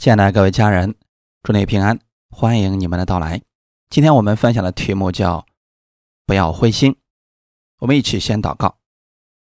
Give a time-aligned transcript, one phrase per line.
[0.00, 0.94] 亲爱的各位家人，
[1.42, 1.98] 祝你平安，
[2.30, 3.38] 欢迎你们的到来。
[3.90, 5.44] 今天我们分享的题目叫
[6.24, 6.96] “不要灰心”。
[7.80, 8.78] 我们一起先祷告。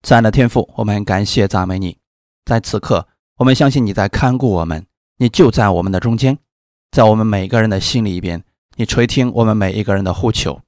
[0.04, 1.98] 亲爱的天父，我们感谢赞美你，
[2.46, 4.88] 在此刻，我们相信你在看顾我们，
[5.18, 6.38] 你就在我们的中间，
[6.92, 8.42] 在我们每一个人的心里边，
[8.78, 10.62] 你垂听我们每一个人的呼求，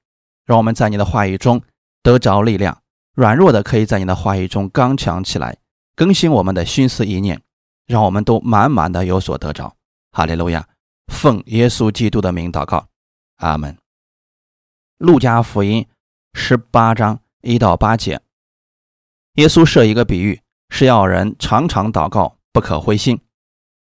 [0.45, 1.61] 让我们在你的话语中
[2.03, 2.81] 得着力量，
[3.15, 5.55] 软弱的可以在你的话语中刚强起来，
[5.95, 7.41] 更新我们的心思意念。
[7.89, 9.75] 让我们都满满的有所得着，
[10.11, 10.69] 哈利路亚！
[11.07, 12.87] 奉耶稣基督的名祷告，
[13.37, 13.75] 阿门。
[14.99, 15.87] 路加福音
[16.35, 18.21] 十八章一到八节，
[19.33, 20.39] 耶稣设一个比喻，
[20.69, 23.19] 是要人常常祷告，不可灰心。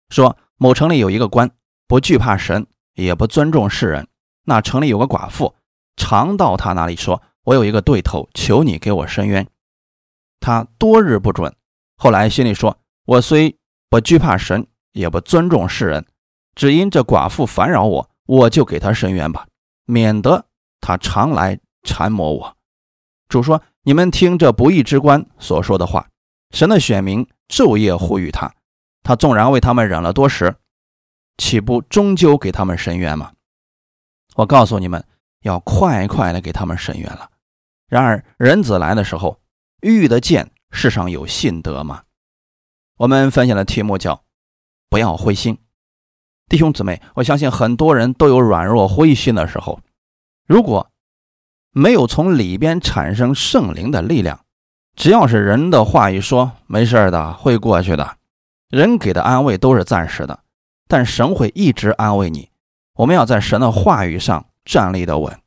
[0.09, 1.49] 说某城里有一个官，
[1.87, 4.07] 不惧怕神，也不尊重世人。
[4.43, 5.55] 那城里有个寡妇，
[5.95, 9.47] 常到他那里说：“我有一个对头，求你给我伸冤。”
[10.39, 11.55] 他多日不准，
[11.97, 13.57] 后来心里说：“我虽……”
[13.89, 16.05] 不惧怕神，也不尊重世人，
[16.55, 19.47] 只因这寡妇烦扰我，我就给她伸冤吧，
[19.85, 20.45] 免得
[20.81, 22.55] 她常来缠磨我。
[23.27, 26.07] 主说：“你们听这不义之官所说的话，
[26.51, 28.53] 神的选民昼夜呼吁他，
[29.03, 30.55] 他纵然为他们忍了多时，
[31.37, 33.31] 岂不终究给他们伸冤吗？
[34.35, 35.03] 我告诉你们，
[35.41, 37.29] 要快快的给他们伸冤了。
[37.87, 39.39] 然而人子来的时候，
[39.81, 42.03] 遇得见世上有信德吗？”
[42.97, 44.23] 我们分享的题目叫
[44.89, 45.57] “不要灰心”，
[46.47, 49.81] 弟兄姊妹，我相信很多人都有软弱灰心的时候。
[50.47, 50.89] 如果
[51.71, 54.45] 没有从里边产生圣灵的力量，
[54.95, 58.15] 只要是人的话一说，没事的，会过去的。
[58.69, 60.39] 人给的安慰都是暂时的，
[60.87, 62.49] 但神会一直安慰你。
[62.93, 65.37] 我们要在神的话语上站立的稳。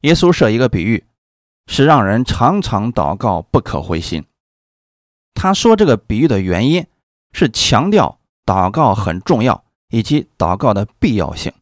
[0.00, 1.04] 耶稣设一个比喻，
[1.66, 4.24] 是让人常常祷告，不可灰心。
[5.34, 6.86] 他说这个比喻的原因
[7.32, 11.52] 是强调祷告很重要，以及祷告的必要性。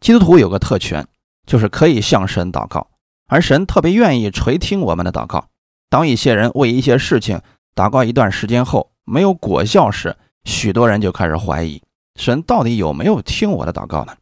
[0.00, 1.06] 基督徒有个特权，
[1.46, 2.88] 就是可以向神祷告，
[3.26, 5.48] 而神特别愿意垂听我们的祷告。
[5.88, 7.40] 当一些人为一些事情
[7.74, 11.82] 祷告一段时间后没有果效时，许多人就开始怀疑
[12.16, 14.16] 神到底有没有听我的祷告呢？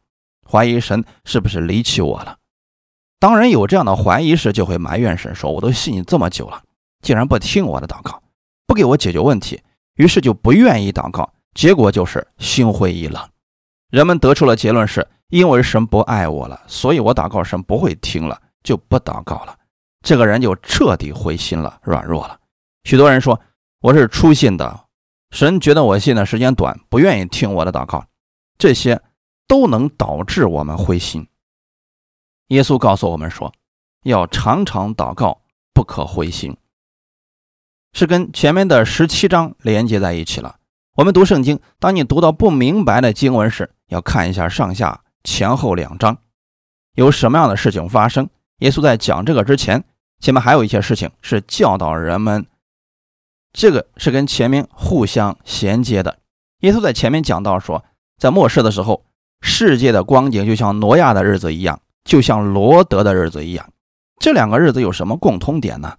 [0.49, 2.37] 怀疑神是不是离弃我了？
[3.19, 6.63] 当人有这样的怀疑时，就会埋怨神说：“我都信你这么久了，
[7.01, 8.22] 竟然不听我的祷告。”
[8.73, 9.61] 不给我解决问题，
[9.97, 13.23] 于是就不愿意祷告，结果就是心灰意冷。
[13.91, 19.55] 人们得出了结论是：因为神不爱我了，所以我祷告神不会听了，就不祷告了。
[20.01, 22.41] 这个人就彻底灰心了，软弱了。
[22.85, 23.39] 许多人说
[23.83, 24.87] 我是初信的，
[25.33, 28.03] 神觉得我信的时间短，不愿意听我的祷告，
[28.57, 28.99] 这些
[29.47, 31.29] 都能导致我们灰心。
[32.49, 33.53] 耶稣告诉我们说，
[34.05, 35.43] 要常常祷告，
[35.75, 36.57] 不可灰心。
[37.93, 40.57] 是跟前面的十七章连接在一起了。
[40.95, 46.19] 我们读圣经，当你读到不明白的经文时，要看一下上下前后两章
[46.95, 48.29] 有什么样的事情发生。
[48.59, 49.85] 耶稣在讲这个之前，
[50.21, 52.47] 前面还有一些事情是教导人们，
[53.53, 56.19] 这个是跟前面互相衔接的。
[56.61, 57.85] 耶稣在前面讲到说，
[58.19, 59.05] 在末世的时候，
[59.41, 63.69] 世界的光景就像挪亚的日子一样，就像罗德的日子一样。
[64.19, 65.97] 这两个日子有什么共通点呢？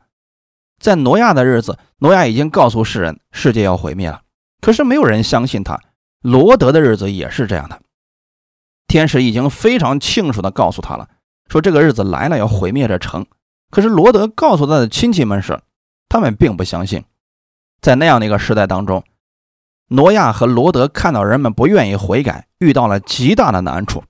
[0.83, 4.21] 在挪亚的日子，挪亚已经告诉世人世界要毁灭了，
[4.59, 5.79] 可是没有人相信他。
[6.21, 7.79] 罗德的日子也是这样的，
[8.85, 11.07] 天使已经非常清楚地告诉他了，
[11.47, 13.25] 说这个日子来了要毁灭这城。
[13.71, 15.57] 可是罗德告诉他的亲戚们是，
[16.09, 17.05] 他们并不相信。
[17.79, 19.05] 在那样的一个时代当中，
[19.87, 24.03] 挪亚和罗德看到人们不愿意悔改，遇到了极大的难处。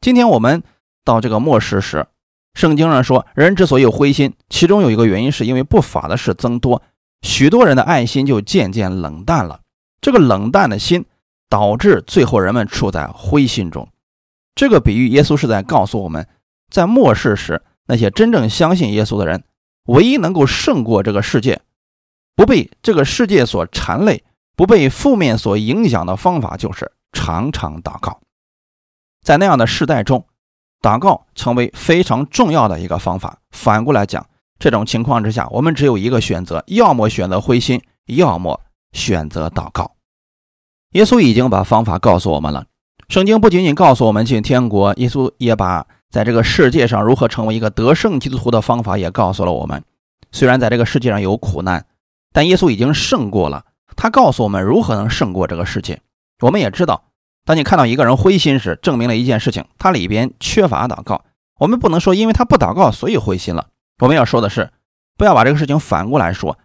[0.00, 0.62] 今天我们
[1.04, 2.06] 到这个末世时。
[2.54, 6.82] 圣经上说，人之所以灰心，其中有一个原因，是因为不法的事增多，
[7.22, 9.60] 许多人的爱心就渐渐冷淡了。
[10.00, 11.04] 这个冷淡的心，
[11.48, 13.88] 导致最后人们处在灰心中。
[14.54, 16.26] 这个比喻，耶稣是在告诉我们，
[16.70, 19.44] 在末世时，那些真正相信耶稣的人，
[19.84, 21.60] 唯一能够胜过这个世界，
[22.34, 24.24] 不被这个世界所缠累，
[24.56, 28.20] 不被负面所影响的方法，就是常常祷告。
[29.22, 30.26] 在那样的世代中。
[30.80, 33.38] 祷告成为非常重要的一个方法。
[33.50, 34.26] 反过来讲，
[34.58, 38.60] 这种情况之下，我们只有一个选择：要么选择灰心，要么
[38.92, 39.92] 选择祷告。
[40.92, 42.64] 耶稣已经把方法告诉我们了。
[43.08, 49.82] 圣经不仅仅告诉我们进天国，耶稣也把在这个世界上如何成为一个得胜基督徒的方法也告诉了我们。
[50.32, 51.84] 虽然在这个世界上有苦难，
[52.32, 53.64] 但耶稣已经胜过了。
[53.96, 56.00] 他告诉我们如何能胜过这个世界。
[56.40, 57.09] 我们也知道。
[57.44, 61.24] 当你看到一个人灰心时，证明了一件事情，他里边缺乏祷告。
[61.58, 63.68] 我们不能说因为他不祷告，所以灰心了。
[63.98, 64.72] 我们要说的是，
[65.16, 66.58] 不要把这个事情反过来说。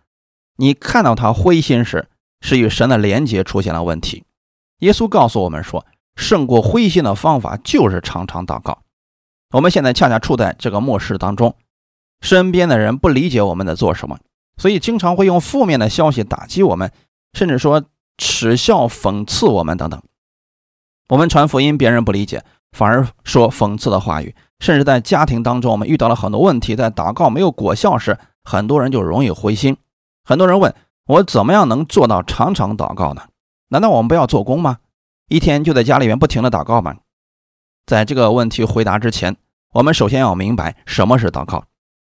[0.57, 2.07] 你看到他灰心时，
[2.41, 4.23] 是与神的连结出现了问题。
[4.79, 5.85] 耶稣告诉我们说，
[6.15, 8.83] 胜过灰心的方法就是常常祷告。
[9.51, 11.55] 我们现在恰恰处在这个末世当中，
[12.21, 14.17] 身边的人不理解我们在做什么，
[14.57, 16.91] 所以经常会用负面的消息打击我们，
[17.33, 17.83] 甚至说
[18.17, 20.01] 耻笑、讽刺我们等等。
[21.09, 29.77] 我们传福音，别人不理解，反而说讽刺的话语，甚至在家庭当中，我们遇到了很多问题，在祷告没有果效时，很多人就容易灰心。
[30.23, 30.73] 很多人问
[31.05, 33.21] 我，怎么样能做到常常祷告呢？
[33.69, 34.77] 难道我们不要做工吗？
[35.29, 36.95] 一天就在家里面不停的祷告吗？
[37.85, 39.37] 在这个问题回答之前，
[39.73, 41.65] 我们首先要明白什么是祷告。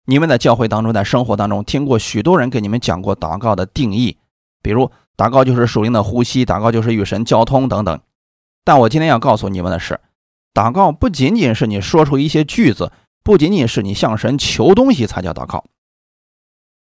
[0.04, 4.18] 你们在教会当中，在生活当中听过许多人给你们讲过祷告的定义，
[4.62, 7.98] 比如祷告就是属灵的呼吸，祷告就是与神交通等等。
[8.66, 10.00] 但我今天要告诉你们的是，
[10.52, 12.90] 祷告不仅仅是你说出一些句子，
[13.22, 15.64] 不仅仅是你向神求东西才叫祷告。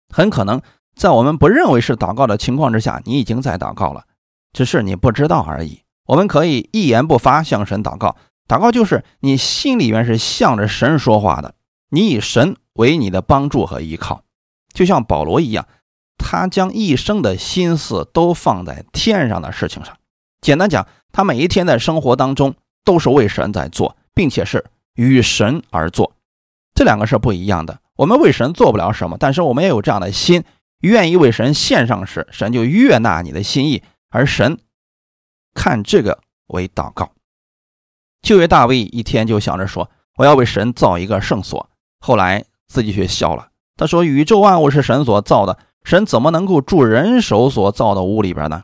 [0.07, 0.61] 很可能
[0.95, 4.05] 在我们不认为是祷告的情况之下，你已经在祷告了，
[4.53, 5.81] 只是你不知道而已。
[6.05, 8.15] 我们可以一言不发向神祷告，
[8.47, 11.55] 祷告就是你心里面是向着神说话的，
[11.89, 14.23] 你以神为你的帮助和依靠，
[14.73, 15.67] 就像保罗一样，
[16.17, 19.97] 他将一生的心思都放在天上的事情上。
[20.43, 22.53] 简单讲，他每一天在生活当中
[22.83, 26.13] 都是为神在做，并且是与神而做，
[26.75, 27.79] 这两个是不一样的。
[27.95, 30.43] 我们为神做不了什么，但是我们也有这样的心，
[30.81, 34.59] 愿意为神献上时，神就悦纳你的心意，而神
[35.53, 37.13] 看这个为祷告。
[38.21, 41.69] 旧约大卫一天就想着说：“我要为神造一个圣所。”
[42.01, 43.47] 后来自己却笑了，
[43.77, 48.63] 他说：“宇宙万物是神所造的，神怎么能够住人手所造的屋里边呢？”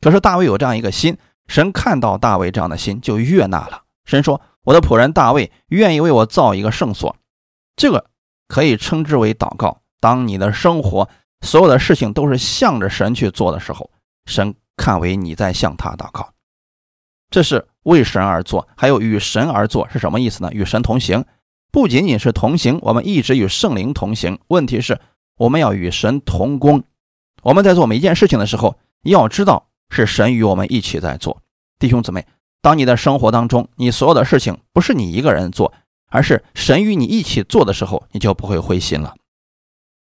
[0.00, 1.16] 可是大卫有这样一个心，
[1.46, 3.82] 神看到大卫这样的心就悦纳了。
[4.04, 7.16] 神说：“我的仆人大卫愿意为我造一个圣所。”
[7.76, 8.06] 这个
[8.46, 9.80] 可以称之为祷告。
[10.00, 11.08] 当你的生活
[11.40, 13.90] 所有的事情都是向着神去做的时候，
[14.26, 16.32] 神看为你在向他祷告。
[17.30, 20.50] 这是为神而做，还有与神而做是什么意思呢？
[20.52, 21.24] 与神同行，
[21.70, 24.38] 不仅仅是同行，我们一直与圣灵同行。
[24.48, 24.98] 问题是，
[25.36, 26.84] 我们要与神同工。
[27.42, 29.67] 我们在做每一件事情的时候，要知道。
[29.90, 31.42] 是神与我们一起在做，
[31.78, 32.26] 弟兄姊妹，
[32.60, 35.72] 当你的生活当中，你所有的事情不是你一个人做，
[36.08, 39.16] 而是神与你一起做的时候，你就不会灰心了。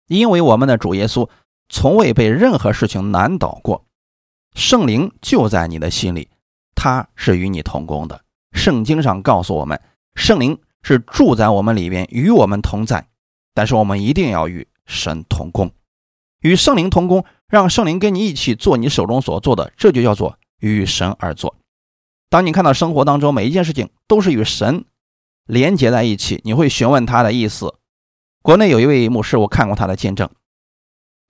[0.06, 1.28] 因为我们的主耶稣
[1.68, 3.86] 从未被任何事情难倒过，
[4.54, 6.28] 圣灵就在你的心里，
[6.74, 8.24] 他是与你同工的。
[8.52, 9.80] 圣经上告诉我们，
[10.14, 13.06] 圣灵是住在我们里边，与我们同在。
[13.54, 15.70] 但是我们一定要与神同工，
[16.40, 17.24] 与圣灵同工。
[17.50, 21.56] 让圣灵跟你一起做你手中所做的，这就叫做与神而做。
[22.30, 24.84] 当你看到生活当中每一件事情都是与神
[25.46, 27.74] 连接在一起，你会询问他的意思。
[28.40, 30.30] 国内有一位牧师，我看过他的见证。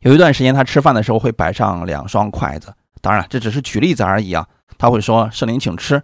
[0.00, 4.46] 有一段时间，他吃饭的时候会摆上两双筷子，当然这只是举例子而已啊。
[4.76, 6.02] 他会说：“圣灵，请吃。”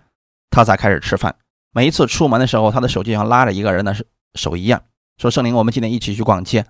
[0.50, 1.36] 他才开始吃饭。
[1.72, 3.94] 每一次出门的时候，他的手就像拉着一个人的
[4.34, 4.82] 手一样，
[5.18, 6.64] 说：“圣灵，我们今天一起去逛街。”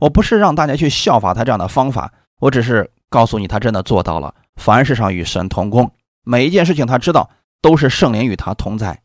[0.00, 2.12] 我不是让大家去效法他这样的方法。
[2.40, 4.34] 我只是告诉你，他真的做到了。
[4.56, 5.92] 凡事上与神同工，
[6.24, 7.30] 每一件事情他知道
[7.62, 9.02] 都是圣灵与他同在，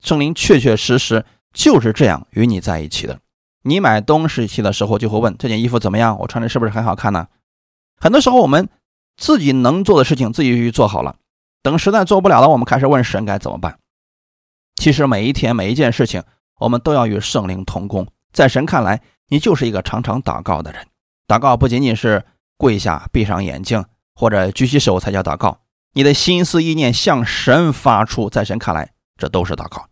[0.00, 3.18] 圣灵确确实实就是这样与你在一起的。
[3.62, 7.26] 你买东西的时候就会问这件衣服怎么样，我穿着是不是很好看呢？
[7.98, 8.68] 很多时候我们
[9.16, 11.16] 自己能做的事情自己去做好了，
[11.62, 13.78] 等实在做不了了，我们开始问神该怎么办。
[14.76, 16.22] 其实每一天每一件事情，
[16.60, 18.06] 我们都要与圣灵同工。
[18.32, 20.86] 在神看来，你就是一个常常祷告的人。
[21.26, 22.24] 祷告不仅仅是。
[22.56, 23.84] 跪下，闭上眼睛，
[24.14, 25.60] 或者举起手才叫祷告。
[25.92, 29.86] 你的心思意念向神发出，在神看来，这都是祷告。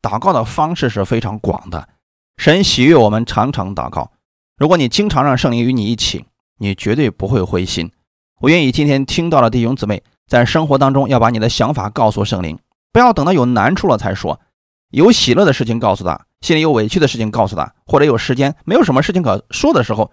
[0.00, 1.88] 祷告的方式是非常广的，
[2.36, 4.12] 神喜悦我们常常祷告。
[4.56, 6.24] 如果你经常让圣灵与你一起，
[6.58, 7.92] 你绝对不会灰心。
[8.40, 12.58] 我愿意今天听到的弟兄姊妹，在生活当中要把你的想法告诉圣灵，
[12.92, 14.40] 不要等到有难处了才说。
[14.90, 20.10] 有喜乐的事情告诉他，心里有委屈的事情告诉他，或者有时间没有什么事情可说的时候。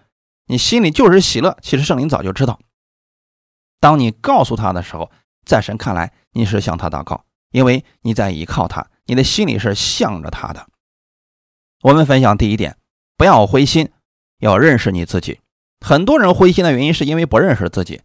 [0.48, 2.60] 你心里就是喜乐，其实圣灵早就知道。
[3.80, 5.12] 当你告诉他的时候，
[5.46, 10.68] 在神看来你是向他祷告，因为你在依靠他，你的心里是向着他的。
[11.84, 12.78] 我们分享第一点，
[13.16, 13.92] 不要灰心，
[14.40, 15.40] 要认识你自己。
[15.86, 18.02] 很多人灰心的原因是因为不认识自己。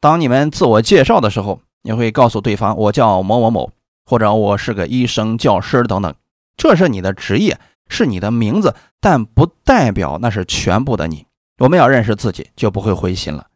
[0.00, 3.70] 当你们自我介绍的时候，你会告诉对方我叫某某某，
[4.04, 6.12] 或者我是个医生、教师等等，
[6.56, 11.27] 这是你的职业，是你的名字，但不代表那是全部的你。
[11.58, 13.48] 我们要认识自己，就不会灰心了。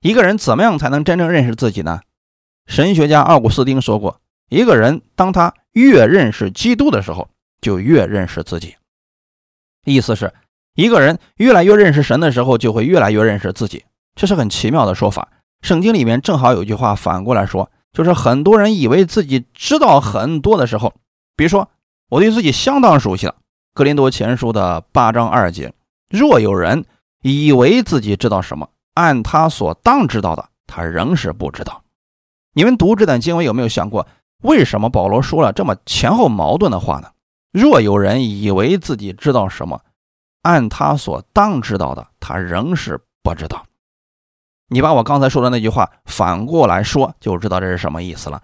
[0.00, 2.00] 一个人怎么样才能真正认识自己呢？
[2.66, 7.28] 神学家奥古斯丁说过：“一个人当他越认识基督的时候，
[7.60, 8.76] 就越认识自己。”
[9.84, 10.32] 意思是，
[10.74, 13.84] 一个人越来越认识神的时候，就会越来越认识自己。
[14.14, 15.28] 这是很奇妙的说法。
[15.62, 20.94] 圣经里面正好有句话反过来说：“就是很多人以为自己知道很多的时候，
[21.36, 21.68] 比如说
[22.08, 23.32] 我对自己相当熟悉了，
[23.74, 25.74] 《格林多前书》的八章二节，
[26.08, 26.84] 若有人
[27.22, 31.82] 以为自己知道什么，按他所当知道的，他仍是不知道。
[32.52, 34.06] 你们读这段经文有没有想过，
[34.42, 37.10] 为什么保罗说了这么前后矛盾的话呢？
[37.52, 39.80] 若有人以为自己知道什么，
[40.42, 43.64] 按他所当知道的，他仍是不知道。
[44.68, 48.40] 你把我刚才说的那句话反过来说，就知道这是什么意思了。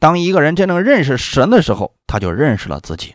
[0.00, 3.14] 当一个人真正认识神的时候，他就认识了自己；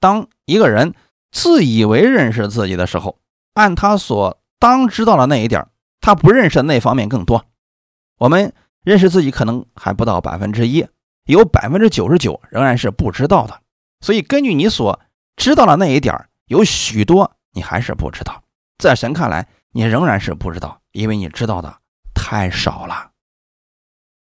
[0.00, 0.94] 当一个人
[1.32, 3.18] 自以为认识自己的时候，
[3.58, 5.66] 按他所当知道的那一点，
[6.00, 7.44] 他不认识的那方面更多。
[8.18, 8.52] 我们
[8.84, 10.86] 认识自己可能还不到百分之一，
[11.24, 13.60] 有百分之九十九仍然是不知道的。
[14.00, 15.00] 所以，根据你所
[15.36, 16.14] 知道的那一点，
[16.46, 18.44] 有许多你还是不知道。
[18.78, 21.78] 在神看来，你仍然是不知道，因为你知道的
[22.14, 23.10] 太少了。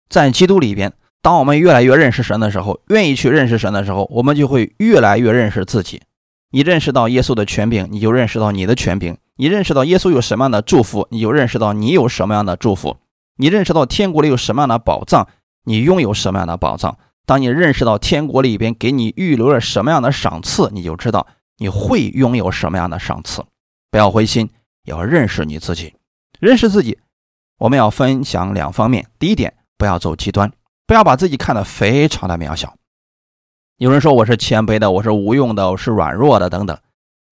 [0.09, 6.03] 在基督里边，当我们越来越认识神的时候，愿意去认识神的时候，我们就会越来越认识自己。
[6.51, 12.97] 你认识到耶稣的权柄，你就认识到你的权柄；你认识到耶稣有什么样的祝福，你就认识到你有什么样的祝福；
[13.37, 15.27] 你认识到天国里有什么样的宝藏，
[15.63, 16.97] 你拥有什么样的宝藏。
[17.25, 21.25] 当你认识到天国里边给你预留了什么样的赏赐，你就知道
[21.57, 23.43] 你会拥有什么样的赏赐。
[23.89, 24.49] 不要灰心，
[24.83, 25.93] 要认识你自己。
[26.39, 26.99] 认识自己，
[27.57, 29.07] 我们要分享两方面。
[29.17, 30.51] 第一点，不要走极端，
[30.85, 32.75] 不要把自己看得非常的渺小。
[33.77, 36.77] 有人说我是谦卑的，我是无用的，我是软弱的，等等，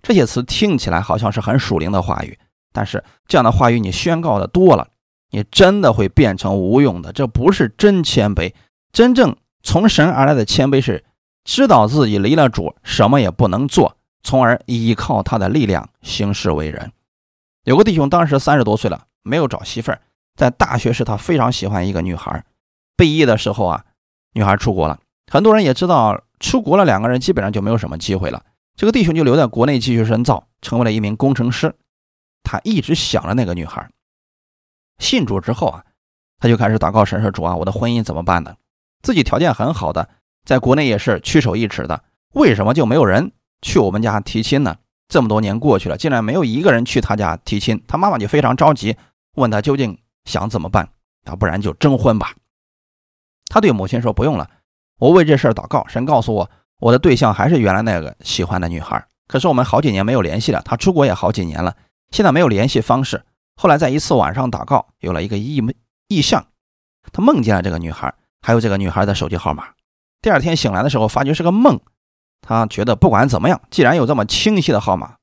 [0.01, 2.37] 这些词听起来好像是很属灵的话语，
[2.73, 4.87] 但是这样的话语你宣告的多了，
[5.29, 7.13] 你真的会变成无用的。
[7.13, 8.53] 这不是真谦卑，
[8.91, 9.35] 真正。
[9.63, 11.03] 从神而来的谦卑是
[11.43, 16.91] 知道自己离了主什么也不能做，从而依靠他的力量行事为人。
[17.63, 20.01] 有个弟兄当时三十多岁了，没有找媳妇儿，
[20.35, 22.43] 在大学时他非常喜欢一个女孩，
[22.97, 23.85] 毕业的时候啊，
[24.33, 24.99] 女孩出国了，
[25.31, 28.41] 很多人也知道出国了，两个人基本上就没有什么机会了。
[28.75, 31.75] 这个弟兄就留在国内继续深造，成为了一名工程师。
[32.43, 33.89] 他一直想着那个女孩。
[34.97, 35.83] 信主之后啊，
[36.39, 38.55] 他就开始祷告神说：“主啊，我的婚姻怎么办呢？”
[39.03, 40.09] 自己条件很好的，
[40.45, 44.77] 在国内也是屈首一尺的，为什么就没有人去我们家提亲呢？
[45.07, 48.95] 这么多年过去了，竟然没有一个人去他家提亲，他妈妈就非常着急，
[49.35, 50.89] 问他究竟想怎么办？
[51.25, 52.33] 啊不然就征婚吧。
[53.47, 54.49] 他对母亲说：“不用了，
[54.97, 56.51] 我为这事祷告，神告诉我，
[56.81, 59.01] 我的对象还是原来那个喜欢的女孩。
[59.27, 61.73] 可是我们好几年没有联系了，他出国也好几年了，
[62.09, 63.23] 现在没有联系方式。
[63.55, 65.63] 后来在一次晚上祷告，有了一个异
[66.09, 66.47] 异象，
[67.13, 69.65] 他梦见了这个女孩。”还有这个女孩的手机号码。
[70.19, 71.79] 第二天醒来的时候，发觉是个梦。
[72.41, 75.13] 他觉得不管怎么样，既然有这么清晰的号码，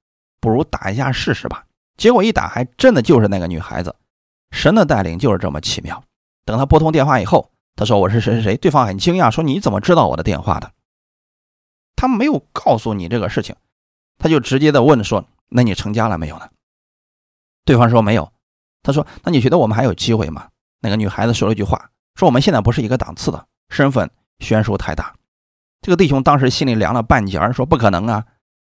[0.40, 1.64] 不如打一下试试吧。
[1.96, 3.96] 结果一打，还真的就是那个女孩子。
[4.52, 6.00] 神的带领就是这么奇妙。
[6.44, 10.70] 等他拨通电话以后，他说：“我是谁谁谁。”对方很惊讶，说：“你怎么知道我的电话的？”
[11.98, 13.56] 他没有告诉你这个事情，
[14.18, 16.48] 他就直接的问说：“那你成家了没有呢？”
[17.66, 18.30] 对方说：“没有。”
[18.84, 20.46] 他说：“那你觉得我们还有机会吗？”
[20.80, 21.90] 那个女孩子说了一句话。
[22.14, 25.12] 说我们现在不是一个档次的，身份悬殊太大。
[25.82, 28.24] 这个弟兄当时心里凉了半截，说不可能啊，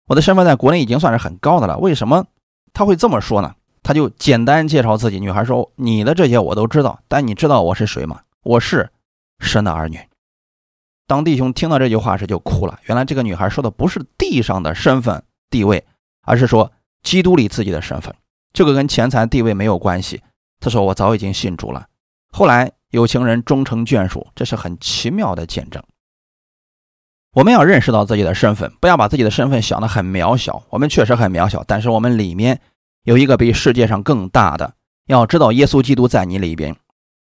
[0.05, 2.27] 我的身份在国内已经算是很高的了，为什么
[2.74, 3.55] 他会这么说呢？
[3.82, 5.20] 他就简单介绍自己。
[5.20, 8.22] 女孩说：“你的这些我都知道，但你知道我是谁吗？
[8.44, 8.91] 我是
[9.39, 10.00] 神的儿女。”
[11.07, 12.79] 当弟兄听到这句话时就哭了。
[12.85, 15.85] 原来这个女孩说的不是地上的身份地位，
[16.24, 16.71] 而是说
[17.03, 18.15] 基督里自己的身份。
[18.53, 20.21] 这个跟钱财地位没有关系。
[20.59, 21.88] 他说：“我早已经信主了。”
[22.31, 22.71] 后来。
[22.91, 25.83] 有情人终成眷属，这是很奇妙的见证。
[27.33, 30.63] 我们要认识到自己的身份，不要把自己的身份想得很渺小。
[30.69, 32.62] 我们确实很渺小，但是我们里面
[33.03, 34.75] 有一个比世界上更大的。
[35.07, 36.77] 要知道，耶稣基督在你里边，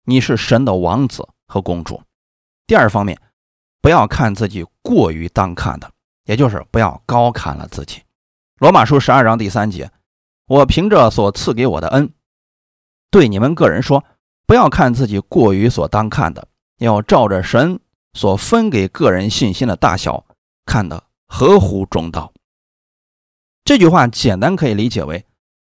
[0.05, 2.01] 你是神的王子和公主。
[2.65, 3.21] 第二方面，
[3.81, 5.91] 不要看自己过于当看的，
[6.25, 8.01] 也就是不要高看了自己。
[8.57, 9.91] 罗马书十二章第三节，
[10.47, 12.11] 我凭着所赐给我的恩，
[13.09, 14.03] 对你们个人说。
[14.45, 16.47] 不要看自己过于所当看的，
[16.79, 17.79] 要照着神
[18.13, 20.25] 所分给个人信心的大小
[20.65, 22.33] 看的合乎中道。
[23.63, 25.23] 这句话简单可以理解为：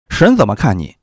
[0.08, 0.96] 神怎么看你，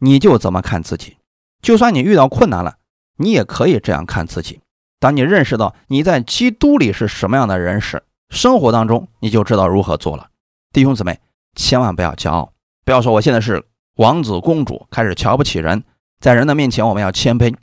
[0.00, 1.16] 你就怎么看自己。
[1.62, 2.76] 就算你遇到困难了，
[3.16, 4.60] 你也可以这样看自己。
[5.04, 10.30] 当你认识到你在基督里是什么样的人时，生活当中你就知道如何做了。
[10.72, 11.20] 弟兄姊妹，
[11.54, 12.54] 千万不要骄傲，
[12.86, 15.84] 不要说我现在是王子公主，开始瞧不起人。
[16.20, 17.54] 在人的面前，我们要谦卑，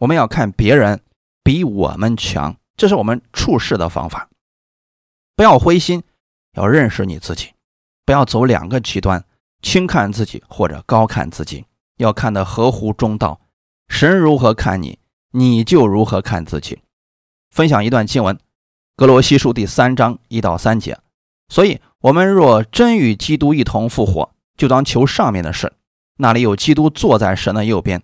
[0.00, 1.00] 我们要看别人
[1.44, 4.28] 比我们强，这是我们处事的方法。
[5.36, 6.02] 不要灰心，
[6.56, 7.52] 要认识你自己，
[8.04, 9.24] 不要走两个极端，
[9.62, 11.64] 轻看自己或者高看自己，
[11.98, 13.40] 要看得合乎中道。
[13.86, 14.98] 神如何看你，
[15.30, 16.76] 你就如何看自己。
[17.50, 18.36] 分享一段经文，
[18.96, 20.98] 《格罗西书》第三章一到三节。
[21.48, 25.72] 所以，我们若真与基督一同复活，就当求上面的事，
[26.18, 28.02] 那里有基督坐在神的右边。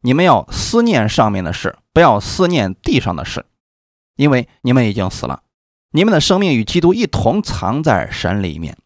[0.00, 3.44] 你们要思念上面的事，不要思念地上的事，
[4.16, 5.42] 因为你们已经死了，
[5.90, 8.76] 你们的生命与基督一同藏在神里面。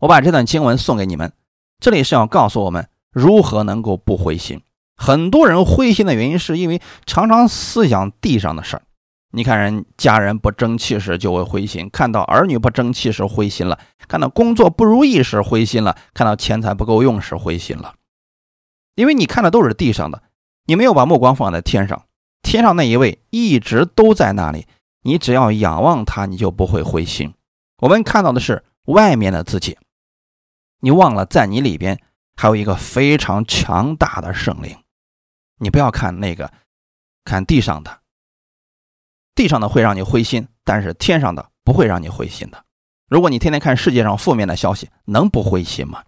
[0.00, 1.32] 我把这段经文送给你们，
[1.78, 4.62] 这里是要告诉我们如何能够不灰心。
[4.96, 8.82] 很多人灰心的原因，是因为常常思想地上的事儿。
[9.32, 17.94] 你看人家人不争气时就会灰心，看到儿女不争气时灰心了，看到工作不如意时灰心了，看到钱财不够用时灰心了。
[18.96, 20.22] 因为你看的都是地上的，
[20.66, 22.06] 你没有把目光放在天上，
[22.42, 24.66] 天上那一位一直都在那里，
[25.02, 27.32] 你只要仰望他，你就不会灰心。
[27.78, 29.78] 我们看到的是外面的自己，
[30.80, 32.00] 你忘了在你里边
[32.36, 34.76] 还有一个非常强大的圣灵。
[35.58, 36.52] 你不要看那个，
[37.24, 38.00] 看地上的。
[39.40, 42.62] 地上的会让你灰心，但是天上的不会让你灰心的。
[43.08, 46.04] 如果你天天看世界上负面的消息，能不灰心吗？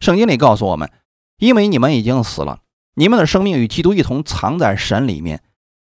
[0.00, 0.90] 圣经里告诉我们，
[1.36, 2.58] 因为你们已经死了，
[2.94, 5.44] 你们的生命与基督一同藏在神里面。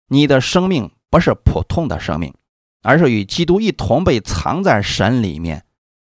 [0.09, 2.33] 你的生命不是普通的生命，
[2.81, 5.63] 而是与基督一同被藏在神里面，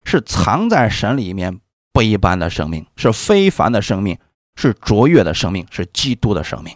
[0.03, 1.61] 是藏在神里面
[1.93, 4.17] 不一般的生命，是非凡的生命，
[4.55, 6.75] 是卓越的生命，是基督的生命。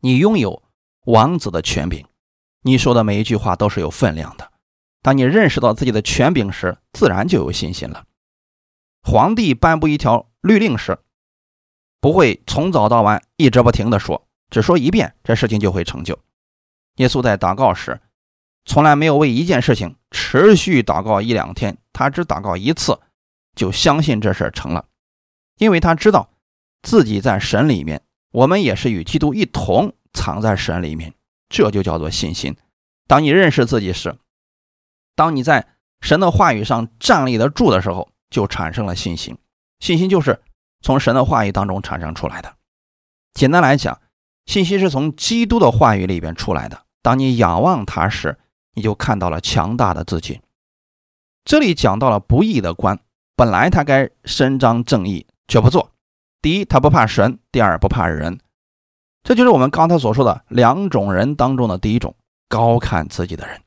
[0.00, 0.62] 你拥有
[1.06, 2.06] 王子的权柄。
[2.62, 4.50] 你说的每一句话都是有分量的。
[5.02, 8.04] 当你认识到自己的权柄时，自然就有信心了。
[9.02, 10.98] 皇帝颁布一条律令时，
[12.00, 16.18] 不会从早到晚一直不停的说，只说一遍，这事情就会成就。
[16.96, 17.98] 耶稣在祷告时，
[18.66, 23.00] 从来没有为一件事情持续祷告一两天，他只祷告一次，
[23.56, 24.84] 就相信这事成了，
[25.56, 26.28] 因为他知道
[26.82, 28.02] 自己在神里面，
[28.32, 31.14] 我们也是与基督一同藏在神里面。
[31.50, 32.56] 这就叫做信心。
[33.06, 34.16] 当你认识自己时，
[35.14, 35.66] 当你在
[36.00, 39.36] 神的话语上站立得住的时候，就产生了信心。
[39.80, 40.40] 信心就是
[40.80, 42.54] 从神的话语当中产生出来的。
[43.34, 44.00] 简单来讲，
[44.46, 46.86] 信心是从基督的话语里边出来的。
[47.02, 48.38] 当你仰望他时，
[48.74, 50.40] 你就看到了强大的自己。
[51.44, 53.00] 这里讲到了不义的官，
[53.34, 55.92] 本来他该伸张正义，却不做。
[56.40, 58.38] 第一，他不怕神；第二，不怕人。
[59.22, 62.14] 这就是我们刚才所说的两种人当中的第一种
[62.48, 63.60] 高看自己的人，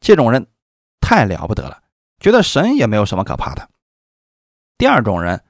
[0.00, 0.46] 这种人
[1.00, 1.82] 太了不得了，
[2.20, 3.68] 觉得神也没有什么可怕的。
[4.78, 5.42] 第二种人，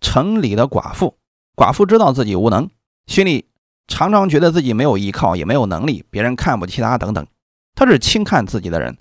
[0.00, 1.18] 城里的寡妇，
[1.56, 2.70] 寡妇知道自己无能，
[3.06, 3.48] 心里
[3.86, 7.26] 常常觉得自己没有依靠，也没有能力，别人看不起他等等，
[7.74, 8.96] 他是轻看自己的人。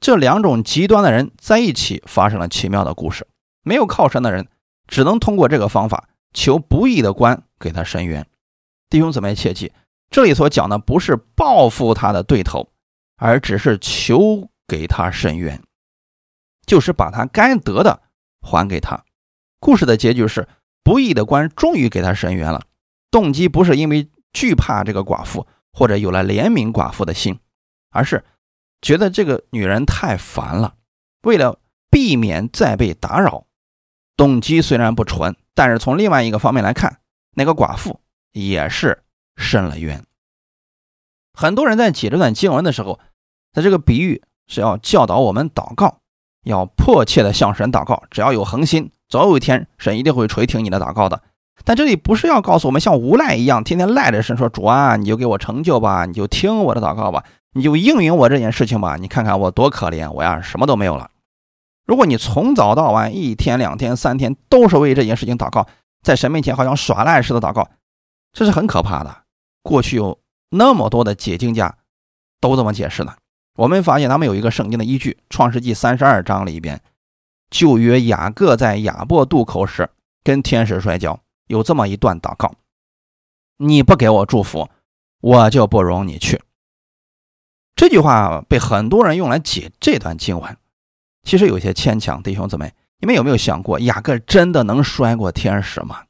[0.00, 3.26] 这两种极端的人在一起发生了奇妙的故事。
[3.62, 4.48] 没有靠山的人，
[4.88, 8.26] 只能通过这个方法求不义的官给他伸冤。
[8.92, 9.72] 弟兄姊妹，切记，
[10.10, 12.68] 这里所讲的不是报复他的对头，
[13.16, 15.62] 而只是求给他伸冤，
[16.66, 18.02] 就是把他该得的
[18.42, 19.02] 还给他。
[19.60, 20.46] 故事的结局是，
[20.84, 22.66] 不义的官终于给他伸冤了，
[23.10, 27.38] 动机不是因为惧怕这个寡妇，或者有了怜悯寡妇的心，
[27.92, 28.22] 而是
[28.82, 30.74] 觉得这个女人太烦了。
[31.22, 33.46] 为了避免再被打扰，
[34.18, 37.00] 动机虽然不纯，但是从另外一个方面来看，
[37.34, 37.98] 那个寡妇。
[38.32, 39.02] 也是
[39.36, 40.04] 伸了冤。
[41.34, 43.00] 很多人在解这段经文的时候，
[43.52, 45.98] 在这个比喻是要教导我们祷告，
[46.44, 48.02] 要迫切的向神祷告。
[48.10, 51.22] 只要有恒心，总有一天神一定会垂听你的祷告的。
[51.64, 58.96] 但这里不是要告诉我们像无赖一样，天天赖着神说：“主啊，你就给我成就吧，你就听我的祷告吧，你就应允我这件事情吧。
[58.96, 61.10] 你看看我多可怜，我呀什么都没有了。”
[61.86, 65.66] 如果你从早到晚，一天、两天、三天都是为这件事情祷告，
[66.02, 67.68] 在神面前好像耍赖似的祷告。
[68.32, 69.24] 这是很可怕的。
[69.62, 70.18] 过去有
[70.50, 71.78] 那么多的解经家
[72.40, 73.16] 都这么解释的。
[73.56, 76.80] 我们发现他们有一个圣经的依据，《创世纪三十二章里边，
[77.50, 79.90] 旧约雅各在雅伯渡口时
[80.24, 82.54] 跟天使摔跤，有这么一段祷告
[83.58, 84.70] ：“你不给我祝福，
[85.20, 86.40] 我就不容你去。”
[87.76, 90.56] 这句话被很多人用来解这段经文，
[91.22, 92.22] 其实有些牵强。
[92.22, 96.04] 弟兄姊妹，你们有没有想过，雅各真的能摔过天使吗？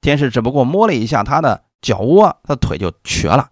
[0.00, 3.50] 天使只不过摸了一下他的脚窝，他腿就瘸了。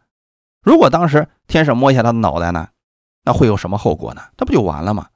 [0.63, 2.69] 如果当时天使摸一下他的脑袋呢，
[3.25, 4.23] 那会有什么后果呢？
[4.37, 5.09] 这不就完了吗？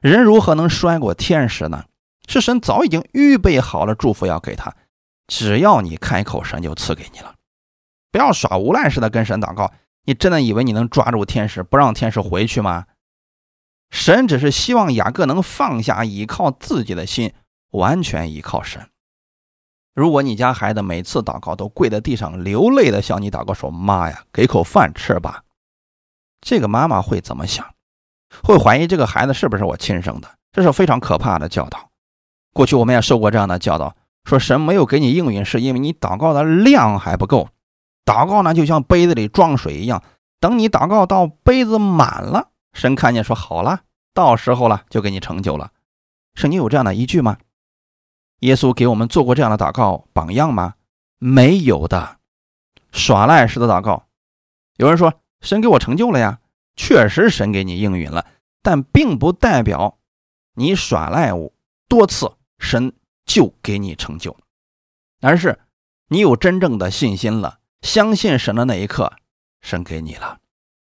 [0.00, 1.84] 人如何能摔过天使呢？
[2.28, 4.74] 是神早已经预备好了祝福要给他，
[5.26, 7.34] 只要你开口，神就赐给你了。
[8.10, 9.72] 不要耍无赖似的跟神祷告，
[10.04, 12.86] 你真的以为你能抓住天使不让天使回去吗？
[13.90, 17.32] 神只是希望雅各能放下依靠自己的心，
[17.70, 18.88] 完全依靠神。
[19.94, 25.42] 如果你家孩子每次祷告都跪在地上流泪的向你祷告说：“妈呀，给口饭吃吧。”
[26.40, 27.74] 这个妈妈会怎么想？
[28.42, 30.28] 会怀疑这个孩子是不是我亲生的？
[30.50, 31.90] 这是非常可怕的教导。
[32.54, 37.48] 过去我们也受过这样的教导，说神没有给你应允，是因为你祷告的量还不够。
[38.04, 40.02] 祷告呢，就像杯子里装水一样，
[40.40, 43.80] 等你祷告到杯子满了，神看见说好了，
[44.14, 45.70] 到时候了就给你成就了。
[46.34, 47.36] 圣经有这样的依据吗？
[48.42, 50.74] 耶稣给我们做过这样的祷告榜样吗？
[51.18, 52.18] 没有的，
[52.90, 54.06] 耍赖式的祷告。
[54.76, 56.40] 有人说神给我成就了呀，
[56.74, 58.26] 确实神给你应允了，
[58.60, 59.98] 但并不代表
[60.54, 61.52] 你耍赖物
[61.88, 62.92] 多次，神
[63.24, 64.36] 就给你成就，
[65.20, 65.60] 而是
[66.08, 67.60] 你有真正的信心了。
[67.82, 69.12] 相信神的那一刻，
[69.60, 70.38] 神给你了。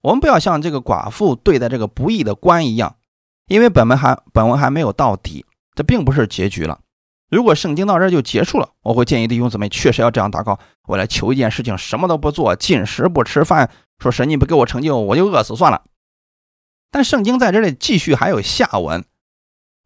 [0.00, 2.96] 我们不要像这个寡妇对待这个不义的官一样，
[3.48, 6.80] 因为本文还本文还没有到底，这并不是结局了。
[7.34, 15.82] 如果圣经到这儿就结束了，我会建议弟兄姊妹确实要这样祷告：我来求一件事情，什么都不做，进食不吃饭，说神你不给我成就，我就饿死算了。
[16.92, 19.04] 但圣经在这里继续还有下文，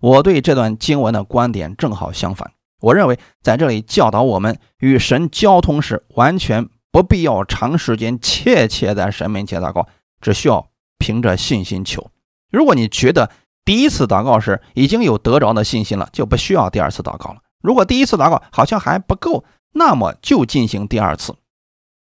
[0.00, 2.52] 我对这段经文的观点正好相反。
[2.80, 6.68] 我认为在这里教导我们与神交通时，完全。
[6.90, 9.86] 不必要长时间切切在神面前祷告，
[10.22, 12.10] 只需要凭着信心求。
[12.50, 13.30] 如果你觉得
[13.68, 17.42] 第一次祷告时已经有得着的信心了，就不需要第二次祷告了。
[17.60, 21.34] 如果第一次祷告好像还不够，那么就进行第二次，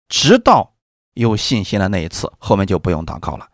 [0.07, 0.73] 直到
[1.13, 3.47] 有信心的那一次，后面就不用祷告了。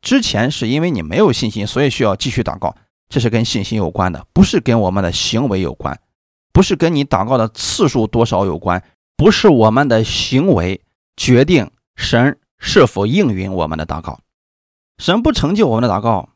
[0.00, 2.74] 之前是因为你没有信心，所以需要继续祷告，
[3.10, 6.00] 这是跟信心有关的，不是跟我们的行为有关，
[6.50, 8.82] 不是跟你祷告的次数多少有关。
[9.18, 10.80] 不是我们的行为
[11.14, 14.18] 决定神是否应允我们的祷告，
[14.96, 16.30] 神不成就我们的祷告，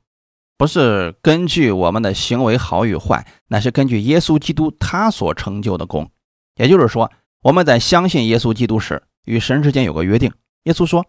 [0.59, 6.11] 不是根据我们的行为好与坏，乃是根据耶稣基督他所成就的功。
[6.57, 7.11] 也就是说，
[7.43, 10.33] 我们在相信耶稣基督时，与神之间有个约定。
[10.65, 11.07] 耶稣说：“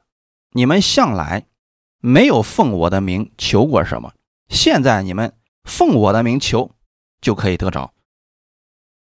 [0.53, 1.47] 你们向来
[1.99, 4.13] 没有奉我的名求过什么，
[4.47, 5.33] 现在你们
[5.63, 6.71] 奉我的名求，
[7.19, 7.91] 就可以得着，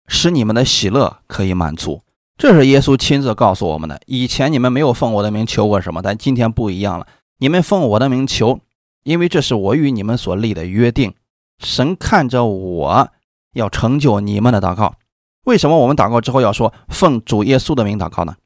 [0.06, 2.02] 使你们的喜乐可以满足。”
[2.38, 4.00] 这是耶稣亲自告诉我们的。
[4.06, 7.06] 以前你们没有奉我的名求过什么，但今天不一样了。
[7.36, 8.60] 你们奉我的名求，
[9.08, 11.14] 因为这是我与你们所立的约定。
[11.58, 13.10] 神看着我
[13.54, 14.96] 要成就你们的祷告。
[15.44, 18.36] 为什么我们祷告之后要说奉主耶稣的名祷告呢？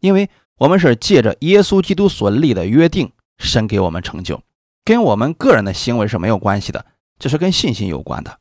[0.00, 4.40] 因为我们是借着耶稣基督所立的约定，神给我们成就，
[4.84, 6.86] 跟我们个人的行为是没有关系的，
[7.18, 8.38] 这是跟信心有关的。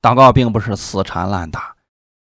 [0.00, 1.74] 祷告并不是死缠烂打。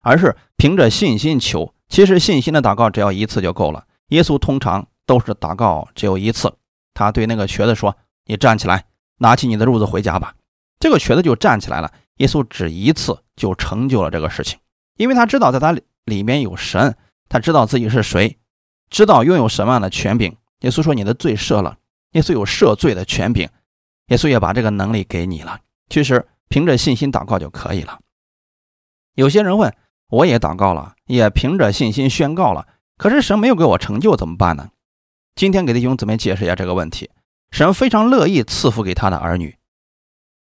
[0.02, 3.84] 而是凭着信心求，其实信心的祷告只要一次就够了。
[4.10, 6.54] 耶稣通常都是祷告只有一次，
[6.94, 7.96] 他对那个瘸子说
[8.26, 8.84] ：“你站起来，
[9.18, 10.34] 拿起你的褥子回家吧。”
[10.78, 11.92] 这个瘸子就站起来了。
[12.18, 14.58] 耶稣只一次就成就了这个事情，
[14.96, 16.96] 因为他知道在他里面有神，
[17.28, 18.38] 他知道自己是谁，
[18.90, 20.36] 知道拥有什么样的权柄。
[20.60, 21.78] 耶稣说：“你的罪赦了。”
[22.12, 23.48] 耶稣有赦罪的权柄，
[24.08, 25.60] 耶稣也把这个能力给你了。
[25.88, 28.00] 其实凭着信心祷告就可以了。
[29.14, 29.74] 有些人问。
[30.08, 32.68] 我也祷告了，也凭着信心宣告了。
[32.96, 34.70] 可是神没有给我成就，怎么办呢？
[35.34, 37.10] 今天给弟兄姊妹解释一下这个问题。
[37.50, 39.56] 神非常乐意赐福给他的儿女，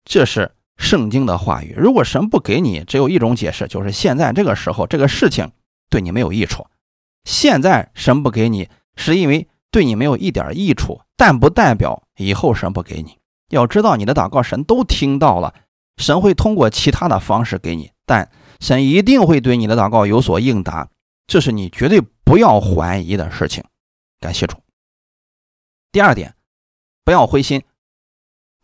[0.03, 1.73] 这是圣经的话语。
[1.77, 5.51] 如果神不给你，只有一种解释，就是现在这个时候这个事情
[5.89, 6.65] 对你没有益处。
[7.23, 13.17] 现在神不给你，是因为对你没有一点益处，但不代表以后神不给你。
[13.49, 15.53] 要知道，你的祷告神都听到了，
[15.97, 18.29] 神会通过其他的方式给你，但。
[18.61, 20.87] 神一定会对你的祷告有所应答，
[21.27, 23.61] 这是你绝对不要怀疑的事情。
[24.21, 24.55] 感谢主。
[25.91, 26.33] 第二点，
[27.05, 27.63] 不要灰心，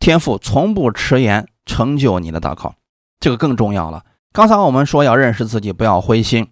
[0.00, 2.74] 天父从不迟延成就你的祷告，
[3.20, 4.04] 这个更重要了。
[4.32, 6.50] 刚才我们说要认识自己，不要灰心。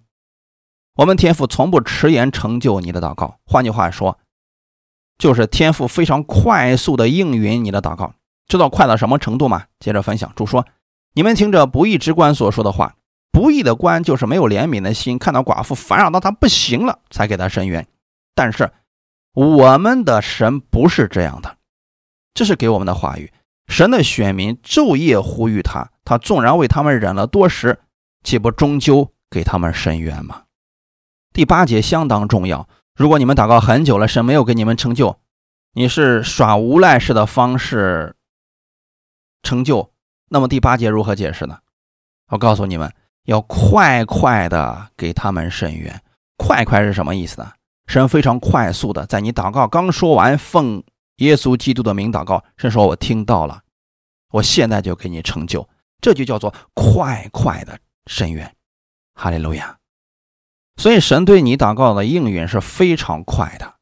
[0.95, 4.19] 我们天父从不迟延成就你的祷告，换句话说，
[5.19, 8.15] 就是天父非常快速的应允你的祷告。
[8.47, 9.65] 知道快到什么程度吗？
[9.79, 10.67] 接着分享，主说
[11.15, 12.95] ：“你们听着不义之官所说的话。”
[13.33, 17.87] 不义的官就是没有怜悯的心，看到寡妇烦扰到他不行了，才给他伸冤。
[18.35, 18.73] 但是
[19.33, 21.57] 我们的神不是这样的，
[22.35, 23.33] 这是给我们的话语。
[23.67, 27.79] 神的选民昼夜呼吁他，他纵然为他们忍了多时，
[28.25, 30.43] 岂不终究给他们伸冤吗？
[31.33, 32.69] 第八节相当重要。
[32.95, 35.19] 如果你们祷告很久了，神没有给你们成就，
[35.75, 38.17] 你是耍无赖式的方式
[39.43, 39.93] 成就，
[40.29, 41.59] 那么第八节如何解释呢？
[42.29, 42.93] 我告诉你们。
[43.27, 46.03] 要快快的给他们伸冤，
[46.39, 47.53] 快快是什么意思呢？
[47.87, 50.83] 神非常快速的，在你祷告刚说完，奉
[51.21, 53.63] 耶稣基督的名祷告，神说：“我听到了，
[54.33, 55.67] 我现在就给你成就。”
[56.03, 58.55] 这就叫做快快的伸冤，
[59.15, 59.77] 哈利路亚。
[60.77, 63.75] 所以神对你祷告的应允是非常快的，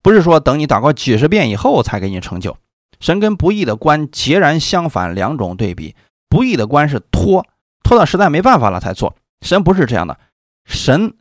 [0.00, 2.56] 不是说等你祷告几十遍以后才给你成就。
[3.00, 5.96] 神跟不义的官截然相反，两种对比。
[6.28, 7.44] 不义的官是拖，
[7.82, 9.16] 拖到实在没办法了才做。
[9.40, 10.18] 神不是这样的，
[10.64, 11.16] 神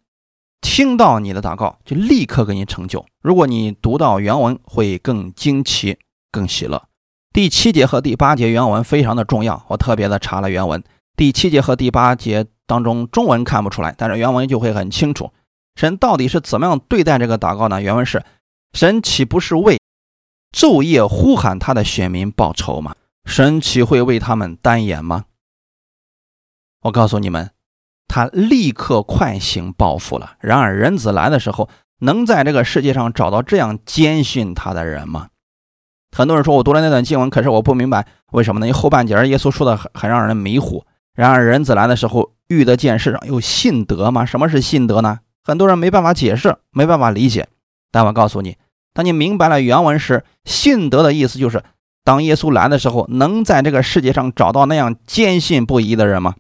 [0.66, 3.06] 听到你的祷告就立刻给你成就。
[3.22, 6.00] 如果你读到原文，会更惊奇、
[6.32, 6.88] 更喜乐。
[7.32, 10.84] 第七节和第八节原文非常的重要，我特别的查了原文。
[11.16, 15.32] 第七节和第八节当中中文看不出来，但是原文就会很清楚。
[15.76, 17.80] 神到底是怎么样对待这个祷告呢？
[17.80, 18.24] 原文是：
[18.74, 19.80] 神岂不是为
[20.52, 22.96] 昼夜呼喊他的选民报仇吗？
[23.26, 25.26] 神岂会为他们单言吗？
[26.82, 27.52] 我告诉你们，
[28.08, 30.34] 他立刻快行报复了。
[30.40, 35.28] 然而人子来的时候，能在这个世界上找到这样坚信他的人吗？
[36.16, 38.68] 很多人说我读了那段经文，可是我不明白为什么呢？
[38.68, 40.86] 因为后半截耶稣说的很很让人迷糊。
[41.14, 44.26] 然而人子来的时候，遇得见世上有信德吗？
[44.26, 45.20] 什么是信德呢？
[45.44, 47.48] 很多人没办法解释，没办法理解。
[47.92, 48.58] 但我告诉你，
[48.94, 51.64] 当你明白了原文时，信德的意思就是。
[52.04, 56.36] 当耶稣来的时候，能在这个世界上找到那样坚信不疑的人吗？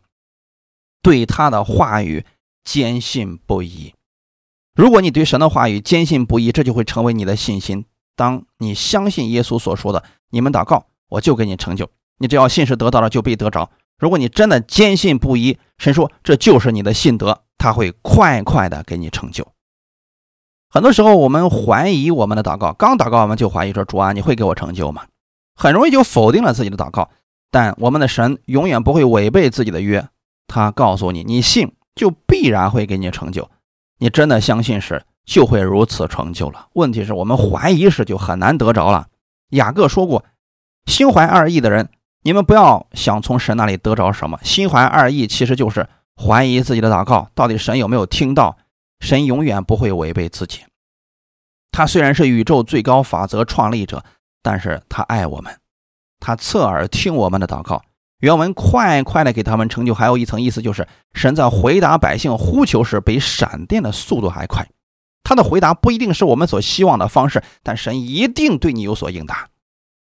[1.06, 2.26] 对他的话语
[2.63, 3.94] 坚信不疑。
[4.74, 7.86] 如果你对神的话语坚信不疑，这就会成为你的信心。
[8.15, 11.88] 当你相信耶稣所说的“你们祷告，我就给你成就”，
[12.18, 13.70] 你只要信是得到了，就必得着。
[14.00, 19.48] 如果你真的坚信不疑，神说这就是你的信德，他会快快的给你成就。
[20.72, 25.06] 很多时候我们怀疑我们的祷告，刚祷告我们就怀疑说：“主啊，你会给我成就吗？”
[25.54, 27.12] 很容易就否定了自己的祷告，
[27.52, 30.10] 但我们的神永远不会违背自己的约。
[30.47, 33.49] 他告诉你，你信就必然会给你成就。
[33.99, 36.67] 你真的相信时，就会如此成就了。
[36.73, 39.08] 问题是我们怀疑时就很难得着了。
[39.49, 40.25] 雅各说过，
[40.86, 41.89] 心怀二意的人，
[42.23, 44.39] 你们不要想从神那里得着什么。
[44.43, 48.58] 心怀二意其实就是怀疑自己的祷告到底神有没有听到。
[48.99, 50.62] 神永远不会违背自己。
[51.71, 54.03] 他虽然是宇宙最高法则创立者。
[54.45, 55.60] 但是他爱我们，
[56.19, 57.81] 他侧耳听我们的祷告。
[58.19, 64.67] 原文快快的给他们成就，还有一层意思就是，神在回答百姓呼求时，比闪电的速度还快。
[65.23, 69.49] 他的回答不一定是我们所希望的方式，但神一定对你有所应答。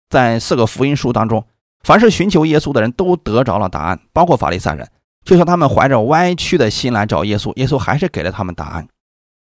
[0.09, 1.45] 在四个福音书当中，
[1.83, 4.89] 凡是寻求耶稣的人都得着了答案，包括法利赛人。
[5.23, 8.87] 就算他们怀着歪曲的心来找耶稣，耶稣还是给了他们答案。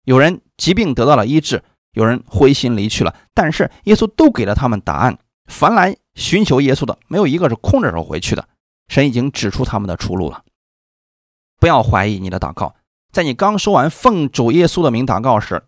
[0.04, 1.62] 有人疾病得到了医治。
[1.94, 5.18] 有人灰心离去了，但是耶稣都给了他们答案。
[5.48, 8.48] 凡来寻求耶稣的，没有一个是空着手回去的。
[8.88, 10.44] 神已经指出他们的出路了。
[11.58, 12.74] 不要怀疑你的祷告，
[13.12, 15.62] 在你刚说完奉主耶稣的名祷告时，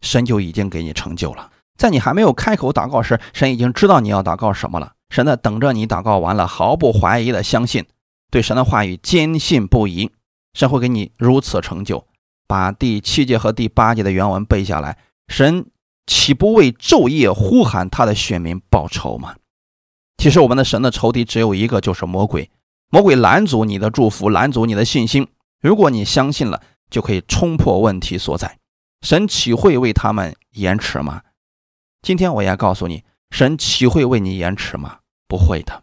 [0.00, 1.50] 神就已经给你成就了。
[1.78, 4.92] 在你还没有开口祷告时，神已经知道你要祷告什么了。
[5.10, 7.86] 神在等着你祷告完了，毫不怀疑的相信，
[8.30, 10.10] 对神的话语坚信不疑，
[10.54, 12.06] 神会给你如此成就。
[12.46, 14.98] 把第七节和第八节的原文背下来。
[15.28, 15.70] 神
[16.06, 19.36] 岂不为昼夜呼喊他的选民报仇吗？
[20.22, 22.48] 其实我们的神的仇敌只有一个，就是魔鬼。
[22.90, 25.26] 魔鬼拦阻你的祝福，拦阻你的信心。
[25.60, 28.60] 如果你相信了，就可以冲破问题所在。
[29.00, 31.22] 神岂会为他们延迟吗？
[32.02, 35.00] 今天我也告诉你，神岂会为你延迟吗？
[35.26, 35.82] 不会的，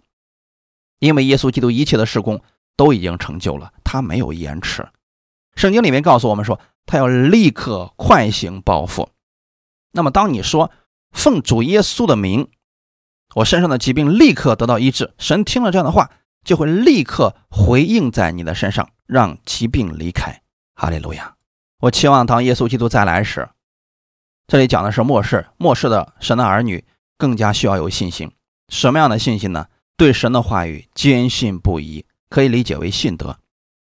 [0.99, 2.41] 因为耶稣基督一切的事工
[2.77, 4.87] 都已经成就了，他没有延迟。
[5.55, 9.09] 圣经里面告诉我们说，他要立刻快行报复。
[9.91, 10.71] 那么，当你说
[11.11, 12.47] 奉主耶稣的名，
[13.35, 16.09] 我身上的疾病立刻得到医治，神听了这样的话，
[16.43, 20.41] 就会立刻回应在你的身上，让疾病离开。
[20.75, 21.35] 哈利路亚！
[21.81, 23.49] 我期望当耶稣基督再来时，
[24.47, 26.83] 这里讲的是末世，末世的神的儿女
[27.17, 28.31] 更加需要有信心。
[28.69, 29.67] 什么样的信心呢？
[29.95, 33.37] 对神的话语坚信不疑，可以理解为信德。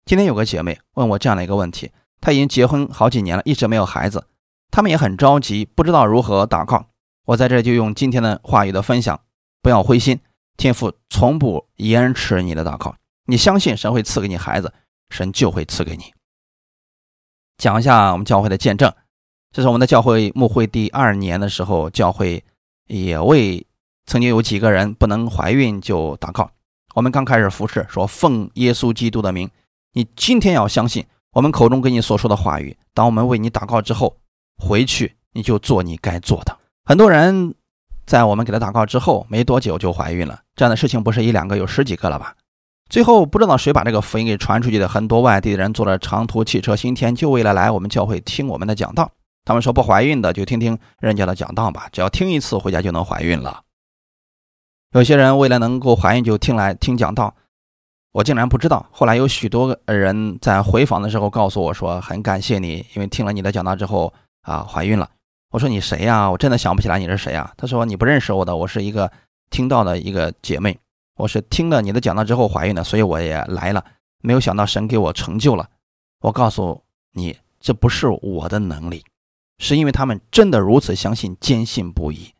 [0.06, 4.25] 今天有个姐妹问我这样的一个问题：她已经结婚好几年了，一直没有孩子。
[4.71, 6.88] 他们也很着急，不知道如何祷告。
[7.25, 9.21] 我在这就用今天的话语的分享，
[9.62, 10.19] 不要灰心，
[10.58, 12.95] 天父从不延迟你的祷告。
[13.26, 14.74] 你相信神会赐给你孩子，
[15.10, 16.13] 神就会赐给你。
[17.58, 18.93] 讲一下我们教会的见证，
[19.52, 22.43] 这是我们的教会牧会第二年的时候，教会
[22.88, 23.65] 也为
[24.06, 26.50] 曾经有几个人不能怀孕就祷告。
[26.95, 29.50] 我们刚开始服侍，说奉耶稣基督的名，
[29.93, 32.76] 你今天要相信我们口中跟你所说的话语。
[32.93, 34.15] 当我们为你祷告之后。
[34.62, 36.60] 回去你就做你该做的。
[36.84, 37.56] 很多人
[38.10, 42.34] 在我们给他祷告之后没多久就怀孕了，这样的事情不是一两个，有十几个了吧？
[42.89, 49.12] 最后不知道谁把这个福音给传出去的，很多外地的人坐了长途汽车新天，就为了来我们教会听我们的讲道。
[49.45, 53.62] 他们说不怀孕的就听听人家的讲道吧，只要听一次回家就能怀孕了。
[54.93, 57.36] 有些人为了能够怀孕就听来听讲道，
[58.12, 58.88] 我竟然不知道。
[58.89, 64.12] 后来有许多人在回访的时候告诉我说，很感谢你，因为听了你的讲道之后。
[64.41, 65.08] 啊，怀孕了，
[65.52, 66.30] 我说你谁呀？
[66.30, 67.52] 我真的想不起来你是谁呀。
[67.58, 69.12] 他说你不认识我的，我是一个
[69.50, 70.78] 听到的一个姐妹，
[71.16, 73.84] 我是听了你的讲道之后怀孕的，所以我也来了。
[74.22, 75.68] 没有想到神给我成就了。
[76.22, 76.84] 我告诉
[77.14, 79.04] 你，这不是我的能力，
[79.58, 82.32] 是因为他们真的如此相信，坚信不疑。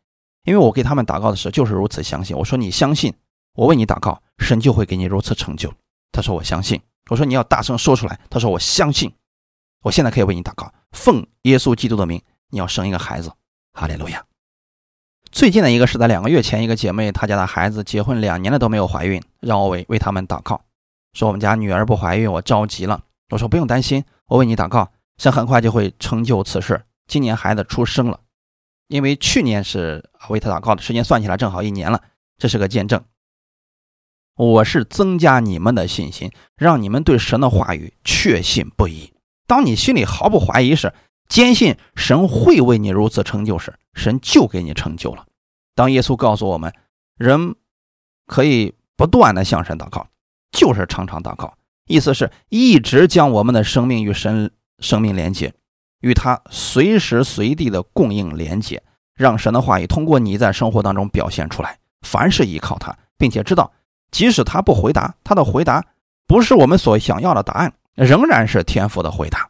[0.44, 2.36] 因为我给他们祷告的时候就是如此相信。
[2.36, 3.12] 我说你相信，
[3.54, 5.72] 我为你祷告，神就会给你如此成就。
[6.12, 6.80] 他说我相信。
[7.08, 8.20] 我说你要大声说出来。
[8.30, 9.12] 他说我相信。
[9.82, 13.32] 我现在可以为你祷告，奉耶稣基督的名，你要生一个孩子。
[13.72, 14.24] 哈利路亚。
[15.30, 20.60] 最近的一个是在两个月前，一个姐妹她家的孩子结婚两年了都没有怀孕，让我为为他们祷告，
[21.12, 23.04] 说我们家女儿不怀孕，我着急了。
[23.30, 26.82] 我说不用担心，我为你祷告，神很快就会成就此事。
[27.06, 28.20] 今年孩子出生了。
[28.88, 32.02] 因为去年是为他祷告的时间算起来正好一年了，
[32.38, 33.04] 这是个见证。
[34.34, 39.12] 我是增加你们的信心，让你们对神的话语确信不疑。
[39.46, 40.92] 当你心里毫不怀疑时，
[41.30, 45.24] 坚信神会为你如此成就时，神就给你成就了。
[45.76, 46.74] 当耶稣告诉我们，
[47.16, 47.54] 人
[48.26, 50.08] 可以不断的向神祷告，
[50.50, 51.54] 就是常常祷告，
[51.86, 55.54] 意思是一直将我们的生命与神生命连接。
[56.00, 58.82] 与他随时随地的供应连接，
[59.14, 61.78] 让神的话语通过你在生活当中表现出来。
[62.00, 63.70] 凡是依靠他，并且知道，
[64.10, 65.84] 即使他不回答，他的回答
[66.26, 69.48] 不是我们所想要的答案，仍然是天赋的回答。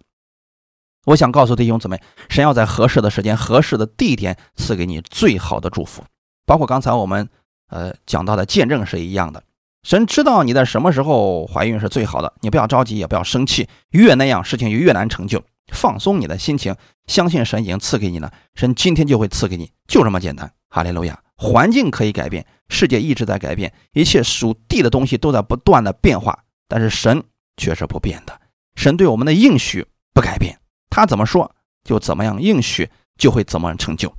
[1.07, 6.05] 我想告诉弟兄姊妹，神要在合适的时间、合适的地点赐给你最好的祝福，
[6.47, 7.29] 包括刚才我们
[7.69, 9.43] 呃讲到的见证是一样的。
[9.83, 15.43] 神知道你在什么时候怀孕是最好的，你不要着急，也不要生气，越那样事情就越难成就。
[15.73, 20.53] 放松你的心情，相信神已经赐给你了，神今天就会赐给你，就这么简单。
[20.69, 21.19] 哈利路亚！
[21.37, 27.25] 环境可以改变，世界一直在改变，一切属地的东西都在不断的变化，但是神
[27.57, 28.39] 却是不变的。
[28.77, 30.60] 神对我们的应许不改变，
[30.91, 34.13] 他怎么说就怎么样，应许就会怎么成就。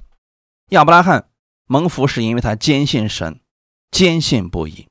[0.69, 1.29] 亚伯拉罕
[1.67, 3.39] 蒙福是因为他坚信神，
[3.91, 4.87] 坚信不疑，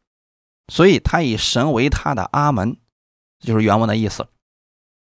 [0.68, 2.76] 所以他以神为他的阿门，
[3.40, 4.28] 就是原文的意思。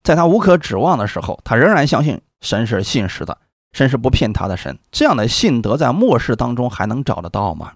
[0.04, 3.38] 在他无可指望的时候，他仍然相信神是信实的，
[3.72, 4.78] 神是不骗他的神。
[4.92, 7.74] 这样的信德在末世当中还能找得到吗？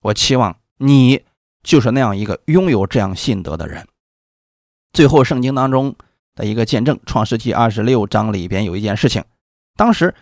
[0.00, 1.24] 我期望你
[1.62, 3.86] 就是那样一个拥有这样信德的人。
[4.92, 5.94] 最后，圣经当中
[6.34, 9.24] 的一个见证，《创世纪二十六章里边有一件事情，
[9.76, 10.14] 当时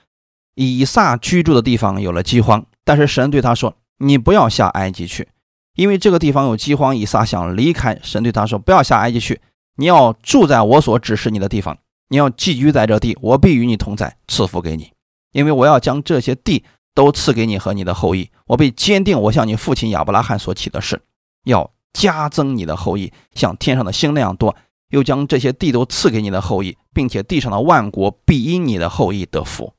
[0.54, 5.28] 以撒居住的地方有了饥荒，但是神对他说：“你不要下埃及去，
[5.74, 9.40] 因为这个地方有饥荒。”以撒想离开，神对他说：“不要下埃及去。”
[9.76, 14.92] 你要住在我所指示你的地方，你要寄居在这地，我必与你同在，赐福给你，
[15.32, 18.28] 因为我要将这些地都赐给你和你的后裔。
[18.46, 21.00] 我必坚定我向你父亲亚伯拉罕所起的誓，
[21.44, 24.54] 要加增你的后裔，像天上的星那样多，
[24.90, 29.74] 又将这些地都赐给你的后裔，并且地上的万国必因你的后裔得福。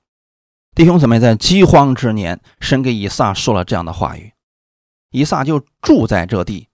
[0.76, 4.34] 弟兄姊妹，在饥荒之年，神给以撒说了这样的话语，
[5.12, 6.68] 以撒就住在这地，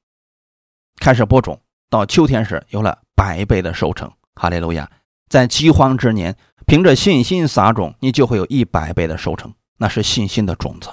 [1.00, 3.00] 开始播种，到秋天时有了。
[3.18, 4.92] 百倍的收成，哈利路亚！
[5.28, 10.92] 在饥荒之年，凭着信心撒种，你就会有一百倍的收成，那是信心的种子。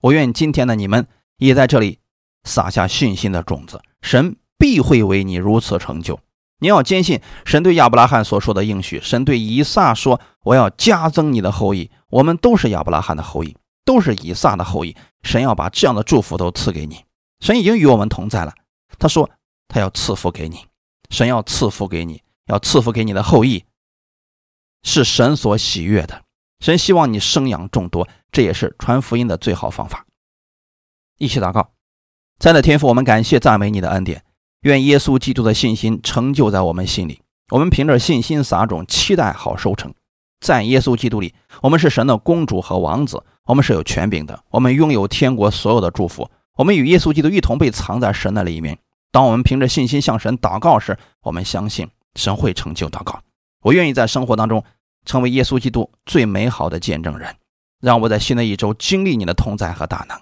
[0.00, 1.98] 我愿今天的你们也在这里
[2.44, 6.18] 撒下信心的种子，神必会为你如此成就。
[6.60, 14.96] 你要坚信神对亚伯拉罕所说的应许，神对以撒说：“我要加增你的后裔。”我们都是亚伯拉罕的后裔，都是以撒的后裔。
[15.22, 17.04] 神要把这样的祝福都赐给你。
[17.40, 18.54] 神已经与我们同在了，
[18.98, 19.28] 他说
[19.68, 20.66] 他要赐福给你。
[21.10, 23.64] 神要赐福给你，要赐福给你的后裔，
[24.82, 26.22] 是神所喜悦的。
[26.60, 30.06] 神希望你生养众多，这也是传福音的最好方法。
[31.18, 31.70] 一起祷告，
[32.38, 34.24] 在那天父，我们感谢赞美你的恩典，
[34.62, 37.20] 愿耶稣基督的信心成就在我们心里。
[37.50, 39.94] 我们凭着信心撒种，期待好收成。
[40.40, 46.30] 在耶稣基督里，我们是神的公主和王子，我们是有权柄的，我们拥有天国所有的祝福。
[46.56, 48.78] 我们与耶稣基督一同被藏在神的里面。
[49.10, 53.20] 当我们凭着信心向神祷告时，我们相信神会成就祷告。
[53.62, 54.62] 我愿意在生活当中
[55.06, 57.34] 成为耶稣基督最美好的见证人，
[57.80, 60.20] 让我在新的一周经历你的同在和大能。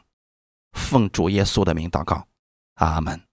[0.73, 2.25] 奉主耶稣的名祷告，
[2.75, 3.26] 阿门。